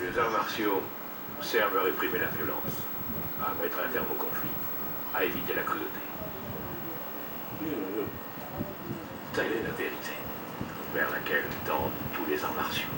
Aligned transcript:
Les 0.00 0.18
arts 0.18 0.30
martiaux 0.30 0.82
servent 1.40 1.76
à 1.76 1.82
réprimer 1.82 2.18
la 2.18 2.28
violence, 2.28 2.82
à 3.40 3.52
mettre 3.62 3.78
un 3.84 3.92
terme 3.92 4.06
au 4.12 4.14
conflit, 4.14 4.48
à 5.14 5.24
éviter 5.24 5.54
la 5.54 5.62
cruauté. 5.62 5.86
Telle 9.34 9.46
est 9.46 9.62
la 9.62 9.74
vérité 9.76 10.12
vers 10.94 11.10
laquelle 11.10 11.44
tendent 11.66 11.90
tous 12.12 12.30
les 12.30 12.44
arts 12.44 12.54
martiaux. 12.54 12.88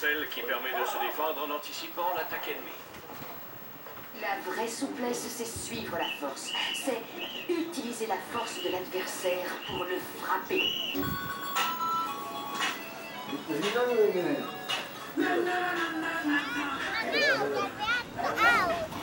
Celle 0.00 0.28
qui 0.28 0.42
permet 0.42 0.70
de 0.70 0.86
se 0.86 0.98
défendre 1.00 1.42
en 1.48 1.50
anticipant 1.56 2.14
l'attaque 2.16 2.48
ennemie. 2.48 2.70
La 4.20 4.38
vraie 4.50 4.68
souplesse, 4.68 5.26
c'est 5.28 5.46
suivre 5.46 5.96
la 5.98 6.08
force. 6.20 6.52
C'est 6.74 7.02
utiliser 7.52 8.06
la 8.06 8.18
force 8.32 8.62
de 8.62 8.70
l'adversaire 8.70 9.46
pour 9.66 9.84
le 9.84 9.98
frapper. 10.20 10.62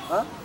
Ya 0.09 0.44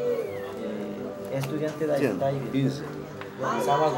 estudiante 1.41 1.87
de 1.87 1.93
ahí. 1.93 2.07
Sábado. 3.65 3.95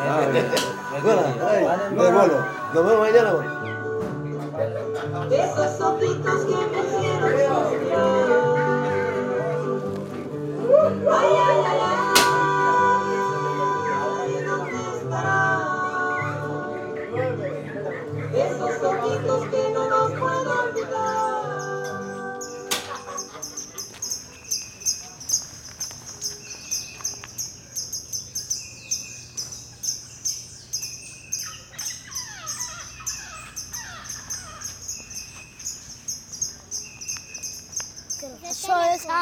Ah, 0.00 0.20
bueno, 1.04 1.22
nos 2.74 2.82
vemos. 2.86 3.08
Esos 5.30 5.70
sopitos 5.78 6.38
que 6.44 6.56
me 6.70 6.78
hicieron 6.80 7.32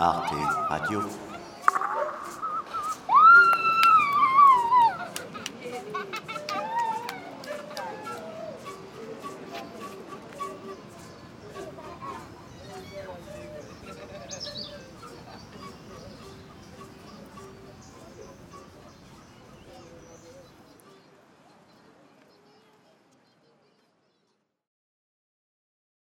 Arte 0.00 0.34
Radio 0.70 1.29